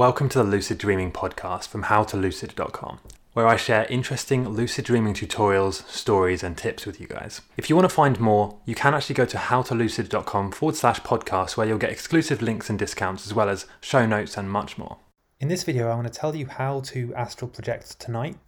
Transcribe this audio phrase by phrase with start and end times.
[0.00, 3.00] Welcome to the Lucid Dreaming podcast from howtolucid.com,
[3.34, 7.42] where I share interesting lucid dreaming tutorials, stories, and tips with you guys.
[7.58, 11.58] If you want to find more, you can actually go to howtolucid.com forward slash podcast,
[11.58, 14.96] where you'll get exclusive links and discounts, as well as show notes and much more.
[15.38, 18.38] In this video, I want to tell you how to astral project tonight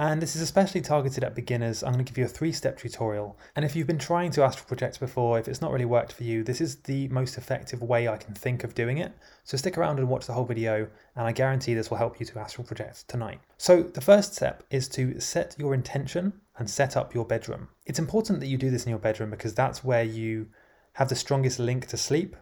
[0.00, 1.82] and this is especially targeted at beginners.
[1.82, 3.38] I'm going to give you a three step tutorial.
[3.54, 6.24] And if you've been trying to astral project before, if it's not really worked for
[6.24, 9.12] you, this is the most effective way I can think of doing it.
[9.44, 12.24] So stick around and watch the whole video, and I guarantee this will help you
[12.24, 13.40] to astral project tonight.
[13.58, 17.68] So the first step is to set your intention and set up your bedroom.
[17.84, 20.46] It's important that you do this in your bedroom because that's where you
[20.94, 22.36] have the strongest link to sleep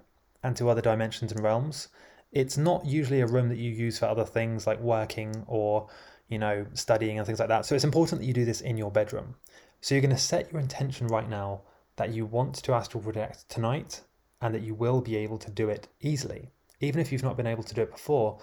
[0.45, 1.89] and to other dimensions and realms.
[2.31, 5.89] It's not usually a room that you use for other things like working or
[6.29, 7.67] you know, studying and things like that.
[7.67, 9.35] So it's important that you do this in your bedroom.
[9.81, 11.63] So you're going to set your intention right now
[11.97, 14.03] that you want to astral project tonight
[14.41, 16.51] and that you will be able to do it easily.
[16.81, 18.39] Even if you've not been able to do it before,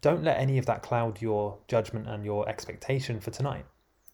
[0.00, 3.64] don't let any of that cloud your judgment and your expectation for tonight.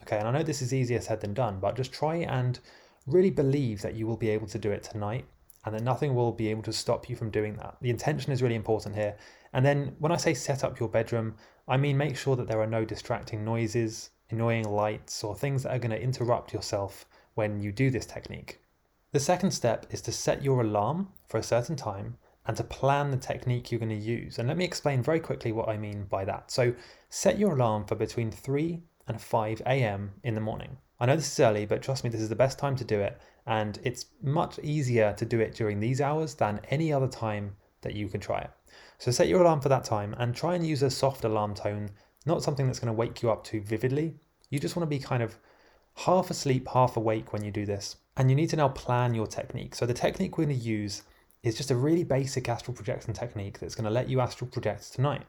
[0.02, 2.58] Okay, and I know this is easier said than done, but just try and
[3.06, 5.24] really believe that you will be able to do it tonight
[5.64, 7.76] and that nothing will be able to stop you from doing that.
[7.80, 9.16] The intention is really important here.
[9.56, 11.34] And then when I say set up your bedroom,
[11.66, 15.74] I mean make sure that there are no distracting noises, annoying lights, or things that
[15.74, 18.60] are going to interrupt yourself when you do this technique.
[19.12, 23.10] The second step is to set your alarm for a certain time and to plan
[23.10, 24.38] the technique you're going to use.
[24.38, 26.50] And let me explain very quickly what I mean by that.
[26.50, 26.74] So,
[27.08, 30.12] set your alarm for between 3 and 5 a.m.
[30.22, 30.76] in the morning.
[31.00, 33.00] I know this is early, but trust me, this is the best time to do
[33.00, 37.56] it and it's much easier to do it during these hours than any other time
[37.80, 38.50] that you can try it.
[38.98, 41.90] So set your alarm for that time and try and use a soft alarm tone,
[42.24, 44.14] not something that's going to wake you up too vividly.
[44.50, 45.38] You just want to be kind of
[45.94, 47.96] half asleep, half awake when you do this.
[48.16, 49.74] And you need to now plan your technique.
[49.74, 51.02] So the technique we're going to use
[51.42, 54.92] is just a really basic astral projection technique that's going to let you astral project
[54.92, 55.22] tonight.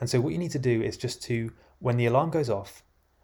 [0.00, 2.82] And so what you need to do is just to, when the alarm goes off,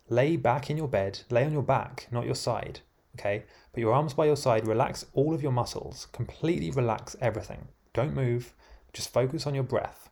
[0.08, 2.80] lay back in your bed, lay on your back, not your side,
[3.18, 3.44] okay?
[3.72, 7.68] Put your arms by your side, relax all of your muscles, completely relax everything.
[7.92, 8.54] Don't move,
[8.92, 10.08] just focus on your breath.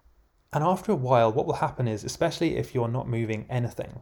[0.53, 4.01] And after a while, what will happen is, especially if you're not moving anything,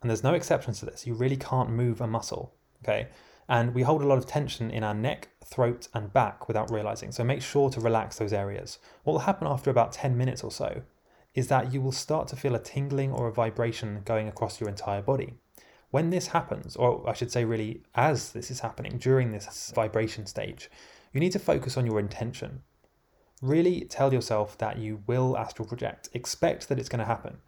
[0.00, 3.08] and there's no exceptions to this, you really can't move a muscle, okay?
[3.48, 7.10] And we hold a lot of tension in our neck, throat, and back without realizing.
[7.12, 8.78] So make sure to relax those areas.
[9.02, 10.82] What will happen after about 10 minutes or so
[11.34, 14.68] is that you will start to feel a tingling or a vibration going across your
[14.68, 15.34] entire body.
[15.90, 20.26] When this happens, or I should say, really, as this is happening during this vibration
[20.26, 20.70] stage,
[21.12, 22.62] you need to focus on your intention.
[23.40, 26.08] Really tell yourself that you will astral project.
[26.12, 27.38] Expect that it's going to happen,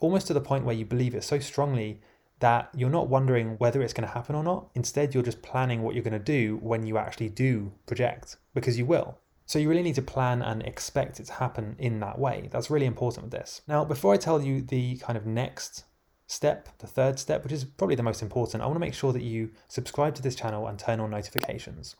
[0.00, 2.00] almost to the point where you believe it so strongly
[2.40, 4.68] that you're not wondering whether it's going to happen or not.
[4.74, 8.78] Instead, you're just planning what you're going to do when you actually do project, because
[8.78, 9.18] you will.
[9.46, 12.48] So you really need to plan and expect it to happen in that way.
[12.50, 13.60] That's really important with this.
[13.68, 15.84] Now, before I tell you the kind of next
[16.26, 19.12] step, the third step, which is probably the most important, I want to make sure
[19.12, 21.94] that you subscribe to this channel and turn on notifications.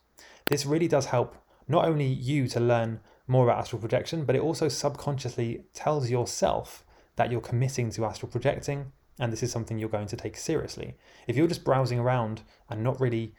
[0.47, 1.35] This really does help
[1.67, 6.83] not only you to learn more about astral projection, but it also subconsciously tells yourself
[7.15, 10.95] that you're committing to astral projecting and this is something you're going to take seriously.
[11.27, 13.33] If you're just browsing around and not really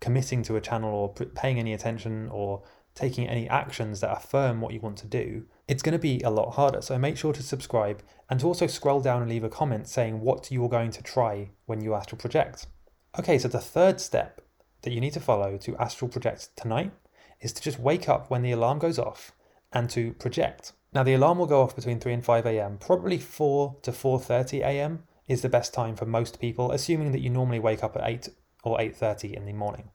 [0.00, 2.62] committing to a channel or paying any attention or
[2.94, 6.30] taking any actions that affirm what you want to do, it's going to be a
[6.30, 6.82] lot harder.
[6.82, 10.20] So make sure to subscribe and to also scroll down and leave a comment saying
[10.20, 12.66] what you're going to try when you astral project.
[13.18, 14.42] Okay, so the third step
[14.82, 16.92] that you need to follow to astral project tonight
[17.42, 19.32] is to just wake up when the alarm goes off
[19.72, 20.72] and to project.
[20.94, 22.78] Now the alarm will go off between 3 and 5 a.m.
[22.78, 25.02] Probably 4 to 4:30 a.m.
[25.28, 28.28] is the best time for most people, assuming that you normally wake up at 8
[28.64, 29.90] or 8:30 in the morning.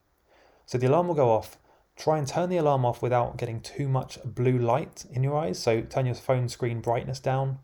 [0.68, 1.58] So the alarm will go off
[1.98, 5.58] Try and turn the alarm off without getting too much blue light in your eyes.
[5.58, 7.58] So turn your phone screen brightness down.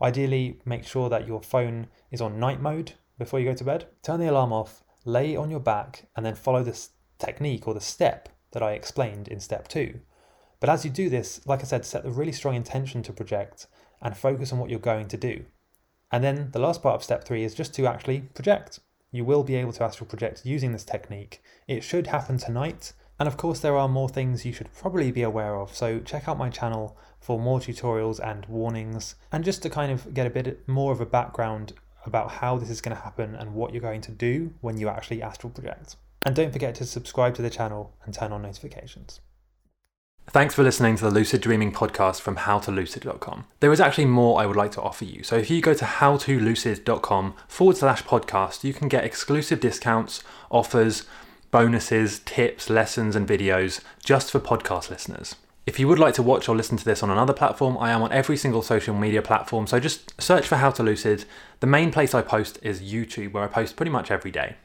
[0.00, 3.88] Ideally, make sure that your phone is on night mode before you go to bed.
[4.02, 7.80] Turn the alarm off, lay on your back, and then follow this technique or the
[7.80, 10.00] step that I explained in step two.
[10.60, 13.66] But as you do this, like I said, set a really strong intention to project
[14.02, 15.44] and focus on what you're going to do.
[16.12, 18.80] And then the last part of step three is just to actually project.
[19.12, 21.42] You will be able to astral project using this technique.
[21.66, 25.22] It should happen tonight, and of course, there are more things you should probably be
[25.22, 29.70] aware of, so check out my channel for more tutorials and warnings, and just to
[29.70, 31.74] kind of get a bit more of a background
[32.06, 34.88] about how this is going to happen and what you're going to do when you
[34.88, 35.96] actually astral project.
[36.22, 39.20] And don't forget to subscribe to the channel and turn on notifications.
[40.28, 43.46] Thanks for listening to the Lucid Dreaming podcast from howtolucid.com.
[43.58, 45.24] There is actually more I would like to offer you.
[45.24, 51.04] So if you go to howtolucid.com forward slash podcast, you can get exclusive discounts, offers,
[51.50, 55.34] bonuses, tips, lessons, and videos just for podcast listeners.
[55.66, 58.02] If you would like to watch or listen to this on another platform, I am
[58.02, 61.24] on every single social media platform, so just search for How to Lucid.
[61.58, 64.56] The main place I post is YouTube, where I post pretty much every day.